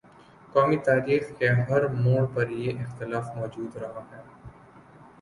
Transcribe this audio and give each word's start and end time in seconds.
قومی 0.53 0.77
تاریخ 0.77 1.23
کے 1.39 1.49
ہر 1.69 1.87
موڑ 1.95 2.25
پر 2.33 2.49
یہ 2.61 2.79
اختلاف 2.83 3.25
مو 3.35 3.45
جود 3.47 3.75
رہا 3.75 4.01
ہے۔ 4.11 4.21